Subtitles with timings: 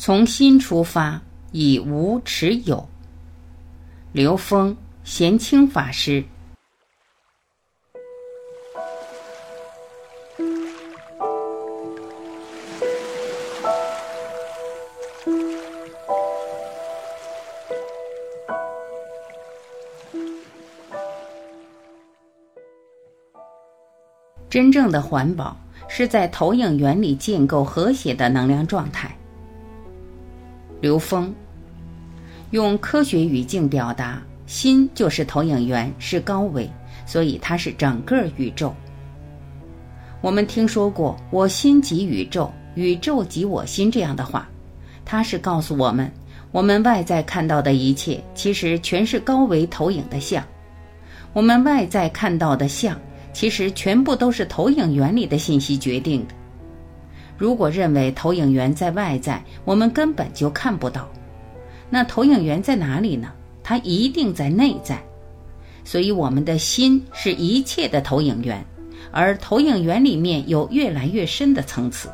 [0.00, 1.20] 从心出发，
[1.50, 2.88] 以无持有。
[4.12, 6.24] 刘峰，贤清法师。
[24.48, 25.56] 真正的环保
[25.88, 29.12] 是在投影源里建构和谐的能量状态。
[30.80, 31.34] 刘峰
[32.52, 36.70] 用科学语境表达：心就是投影源，是高维，
[37.04, 38.74] 所以它是整个宇宙。
[40.20, 44.48] 我们听说过“我心即宇宙，宇宙即我心”这样的话，
[45.04, 46.10] 它是告诉我们，
[46.52, 50.44] 我们外在看到的一切其实全是高维投影的像。
[51.32, 52.98] 我们外在看到的像。
[53.30, 56.34] 其实全部都是投影源里的信息决定的。
[57.38, 61.08] 如果认为投影源在外在，我们根本就看不到。
[61.88, 63.32] 那投影源在哪里呢？
[63.62, 65.00] 它一定在内在。
[65.84, 68.62] 所以我们的心是一切的投影源，
[69.12, 72.10] 而投影源里面有越来越深的层次。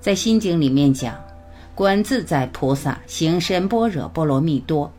[0.00, 1.14] 在心经里面讲，
[1.74, 4.92] 观自在菩萨行深般若波罗蜜多，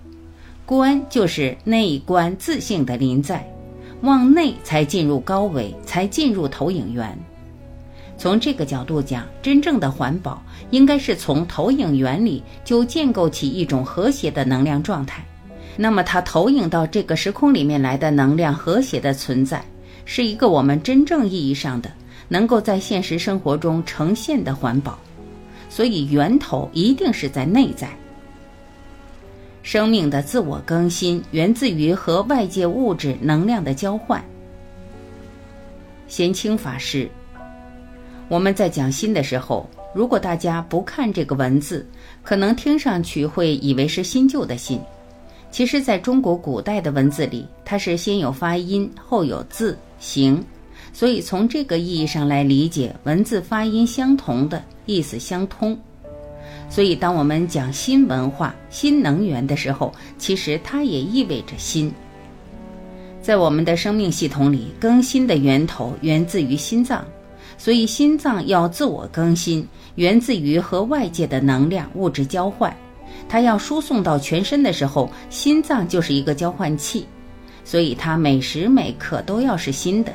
[0.65, 3.45] 观就是内观自性的临在。
[4.02, 7.17] 往内才进入高维，才进入投影源。
[8.17, 15.23] 从这个角度讲，真正的环保应该是从投影原理就建构起一种和谐的能量状态。
[15.77, 19.63] 那么，它投影到这个时空里面来的能量和谐的存在，
[20.05, 21.91] 是一个我们真正意义上的
[22.30, 24.97] 能够在现实生活中呈现的环保。
[25.69, 27.89] 所以，源头一定是在内在。
[29.61, 34.23] 生命的自我更新源自于和外界物质能量的交换。
[36.08, 37.09] 贤清法师，
[38.27, 41.85] 我们在讲心的时候，如果大家不看这个文字，
[42.23, 44.79] 可能听上去会以为是新旧的心。
[45.51, 50.43] 其实，在中国古代的文字里，它是先有发音，后有字形，
[50.91, 55.77] 所以从这个意义上来理解，文字发音相同的意思相通。
[56.67, 61.93] 所以，当我们讲新文化、新能源的时候，其实它也意味着新。
[63.21, 67.05] 在我们的生命系统里，更新的源头源自于心脏，
[67.58, 72.76] 所以心脏要自我更新，源自于和外界的能量物质交换。
[73.27, 77.05] 它要输送到全身的时候，心脏就是一个交换器，
[77.64, 80.11] 所以它每时每刻都要是新的。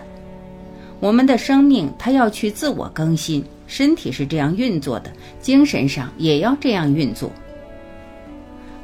[1.01, 3.45] 我们的生命，它要去自我更新。
[3.67, 7.31] 身体是这样运作的，精神上也要这样运作。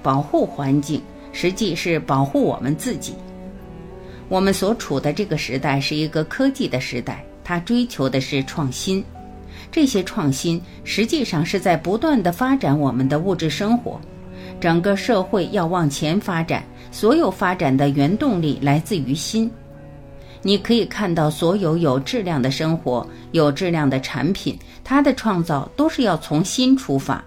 [0.01, 1.03] 保护环境，
[1.33, 3.15] 实际是保护我们自己。
[4.29, 9.05] 我们所处的这个时代是一个科技的时代，他追求的是创新。
[9.71, 14.01] 这些创新实际上是在不断的发展我们的物质生活。
[14.61, 19.49] 整个社会要往前发展，所有发展的原动力来自于心。
[20.43, 27.25] 你可以看到，所有有质量的生活、有质量的产品，它的创造都是要从心出发，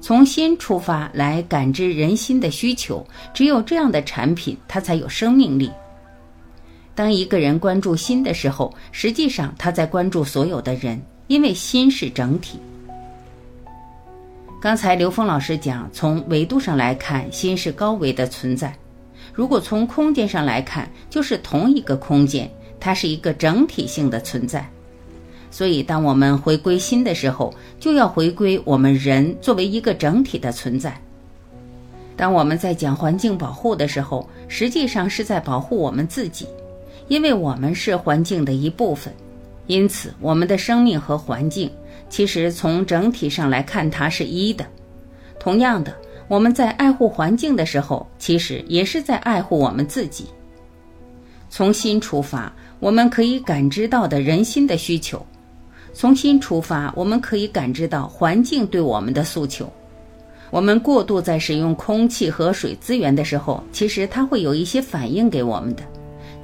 [0.00, 3.06] 从心出发来感知人心的需求。
[3.32, 5.70] 只有这样的产品，它才有生命力。
[6.94, 12.58] 当一个人关注心的时候，实际上他在关注所有的人，因为心是整体。
[14.60, 18.74] 刚才刘峰老师讲，从维度上来看，心是高维的存在。
[19.32, 24.66] 如果从空间上来看，就是同一个空间，它是一个整体性的存在。
[25.50, 30.96] 所以，当我们回归心的时候，就要回归我们人作为一个整体的存在。
[32.16, 36.46] 当我们在讲环境保护的时候，实际上是在保护我们自己，
[37.08, 39.12] 因为我们是环境的一部分。
[39.66, 41.70] 因此，我们的生命和环境，
[42.08, 44.64] 其实从整体上来看，它是一的。
[45.38, 45.94] 同样的。
[46.26, 50.24] 我们在爱护环境的时候，其实也是在爱护我们自己。
[51.50, 52.50] 从心出发，
[52.80, 55.18] 我们可以感知到的人心的需求；
[55.92, 59.70] 从心出发，我们可以感知到环境对我们的诉求。
[60.50, 65.82] 我们过度在使用空气和水资源的时候，其实它会有一些反应给我们的，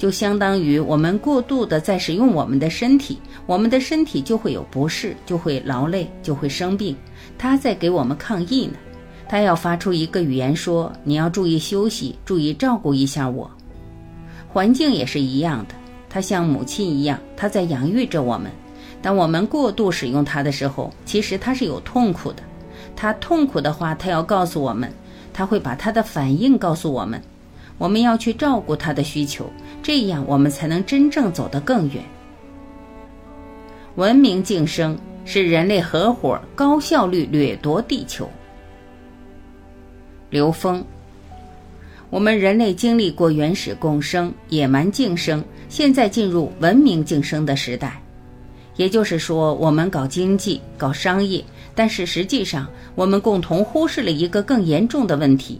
[0.01, 6.97] 就相当于我们过度的在使用我们的身体，我们的身体就会有不适，就会劳累，就会生病，
[7.37, 8.79] 它在给我们抗议呢。
[9.29, 13.51] 他要发出一个语言说：“你要注意休息，注意照顾一下我。”
[14.49, 15.75] 环境也是一样的，
[16.09, 18.51] 它像母亲一样，它在养育着我们。
[19.03, 22.43] 当我们过度使用它的时候，其实它是有痛苦的。
[22.97, 24.91] 它痛苦的话，它要告诉我们，
[25.31, 27.21] 它会把它的反应告诉我们。
[27.81, 29.51] 我们要去照顾他的需求，
[29.83, 32.05] 这样我们才能真正走得更远。
[33.95, 38.29] 文明晋升，是人类合伙高效率掠夺地球。
[40.29, 40.85] 刘峰，
[42.11, 47.99] 我们人类经历过原始共生、野蛮竞生，现在进入文明竞生的时代。
[48.77, 51.43] 也就是说，我们搞经济、搞商业，
[51.75, 55.59] 但是实际上，我们共同忽视了一个更严重的问题：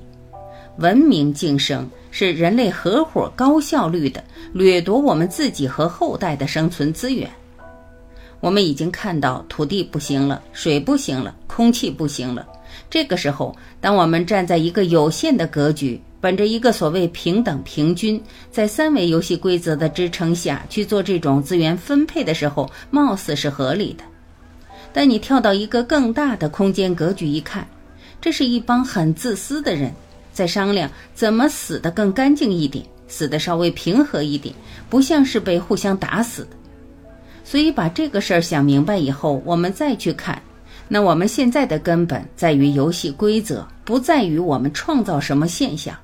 [0.81, 4.25] 文明竞生是人类合伙高效率的
[4.55, 7.31] 掠夺我们自己和后代的生存资源。
[8.41, 12.47] 我们已经看到土地不行了，水不行了，空气不行了。
[12.89, 18.19] 这个时候，当我们站在一个有限的格局，本着一个所谓平等平均，
[18.51, 24.05] 在三维游戏规则的支撑下去做这种资源分配的时候，貌似是合理的。
[24.95, 27.69] 但你跳到一个更大的空间格局一看，
[28.19, 29.93] 这是一帮很自私的人
[30.41, 34.55] 在商量怎么死得更干净一点，死得稍微平和一点，
[34.89, 36.57] 不像是被互相打死的。
[37.45, 40.41] 所以把这个事儿想明白以后，我们再去看，
[40.89, 45.95] 那我们现在的根本在于游戏规则，不在于我们创造什么现象。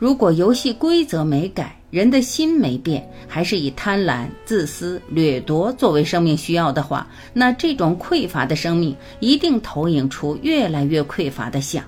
[0.00, 11.84] 如果游戏规则没改，人的心没变，还是以贪婪、自私、掠夺作为生命需要的话，那这种匮乏的生命一定投影出越来越匮乏的相。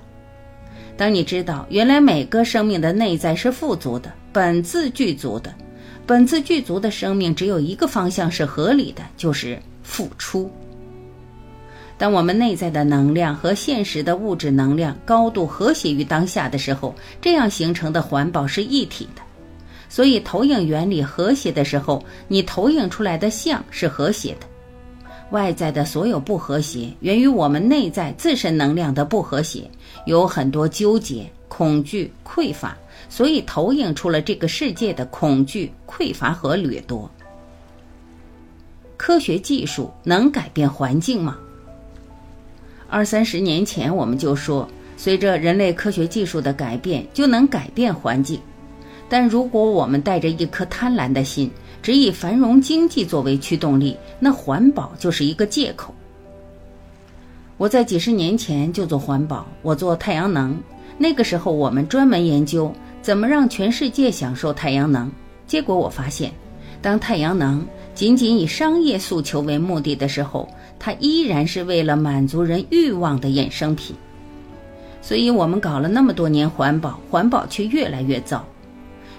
[1.00, 5.50] 当你知道原来每个生命的内在是富足的、本自具足的，
[6.06, 10.50] 本自具足的生命只有一个方向是合理的，就是付出。
[11.96, 19.22] 当我们内在的能量和现实的物质能量高度和谐于当下的时候，这样形成的环保是一体的。
[19.88, 24.46] 所以，投影原理和谐的时候，你投影出来的像是和谐的。
[25.30, 29.70] 外在的所有不和谐，源于我们内在自身能量的不和谐，
[30.10, 32.76] 有很多纠结、恐惧、匮乏，
[33.08, 37.08] 所以投影出了这个世界的恐惧、匮乏和掠夺。
[38.96, 41.38] 科学技术能改变环境吗？
[42.88, 48.40] 二三十年前，我们就说，随着人类科学技术的改变，就能改变环境。
[49.08, 51.48] 但如果我们带着一颗贪婪的心，
[51.80, 55.94] 只以繁荣经济作为驱动力，那环保就是一个借口。
[57.60, 60.58] 我在几十年前就做环保，我做太阳能。
[60.96, 62.72] 那个时候，我们专门研究
[63.02, 65.12] 怎么让全世界享受太阳能。
[65.46, 66.32] 结果我发现，
[66.80, 67.62] 当太阳能
[67.94, 70.48] 仅仅以商业诉求为目的的时候，
[70.78, 73.94] 它依然是为了满足人欲望的衍生品，
[75.02, 78.42] 所以我们搞了那么多年环保，环保却越来越糟。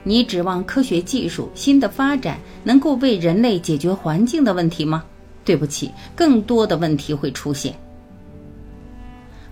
[0.02, 5.04] 你指望科学技术新的发展能够为人类解决环境的问题吗？
[5.46, 7.76] 对不起，更多的问题会出现。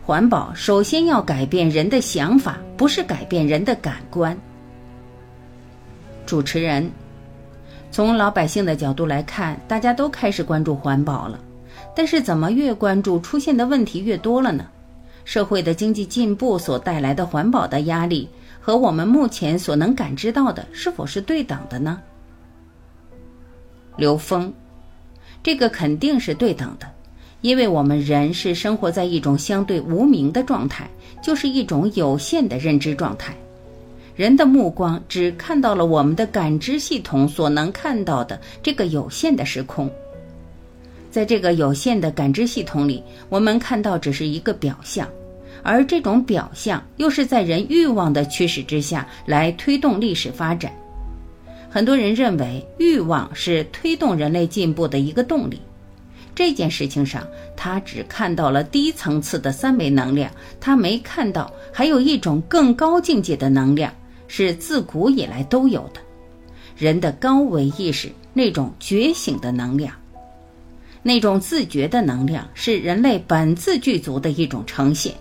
[0.09, 4.35] 环保首先要改变人的想法，不是改变人的感官。
[6.25, 6.89] 主持人，
[7.91, 11.39] 从老百姓的角度来看，大家都开始关注环保了。
[11.95, 14.65] 但是怎么越关注出现的问题越多了呢？
[15.25, 18.27] 社会的经济进步所带来的环保的压力
[18.59, 22.01] 和我们目前所能感知到的是否是对等的呢？
[23.95, 24.51] 刘峰，
[25.43, 26.91] 这个肯定是对等的，
[27.41, 30.89] 因为我们人是生活在一种相对无名的状态，
[31.23, 33.33] 就是一种有限的认知状态。
[34.15, 39.89] 人的目光只看到了我们的感知系统所能看到的这个有限的时空。
[41.09, 45.07] 在这个有限的感知系统里，我们看到只是一个表象，
[45.63, 50.71] 而这种表象又是在人欲望的驱使之下来推动历史发展。
[51.69, 55.61] 很多人认为欲望是推动人类进步的一个动力。
[56.39, 63.93] 这件事情上，他只看到了低层次的三维能量，他没看到还有一种更高境界的能量，
[64.29, 65.99] 是自古以来都有的，
[66.77, 69.93] 人的高维意识那种觉醒的能量。
[71.03, 75.13] 那种自觉的能量是人类本自具足的一种呈现，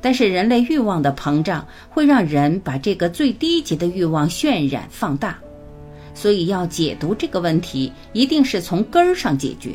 [0.00, 5.38] 但是人类欲望的膨胀会让人把这个最低级的欲望渲染放大，
[6.14, 9.72] 所以要解读这个问题，一定是从根儿上解决。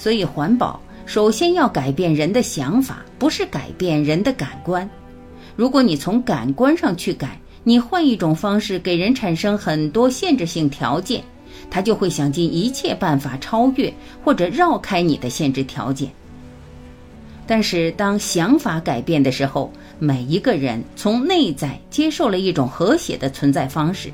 [0.00, 4.88] 所以环保首先要改变人的想法，不是改变人的感官。
[5.54, 11.22] 如果你从感官上去改，你换一种方式给人产生很多限制性条件。
[11.70, 13.92] 他就会想尽一切办法超越
[14.24, 16.10] 或者绕开你的限制条件。
[17.46, 24.10] 但是，当想法改变的时候，每一个人从内在接受了一种和谐的存在方式。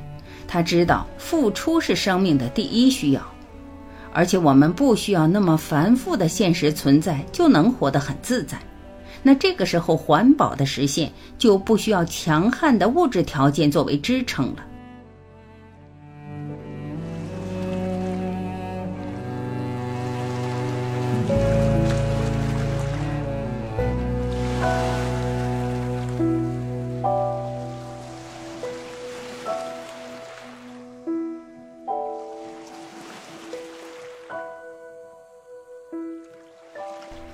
[0.49, 3.36] 他知道付出是生命的第一需要，
[4.17, 8.57] 而且我们不需要那么繁复的现实存在就能活得很自在。
[9.23, 14.65] 那这个时候，环保的实现就不需要强悍的物质条件作为支撑了。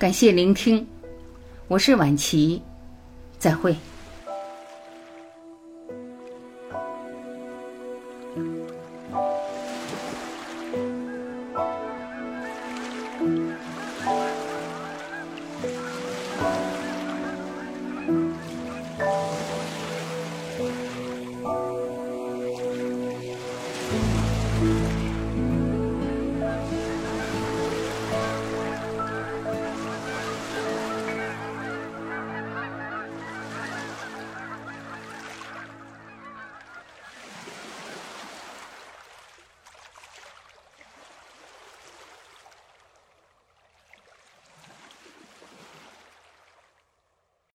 [0.03, 0.85] 感谢聆听，
[1.69, 2.61] 我是晚琪，
[3.39, 3.77] 再会。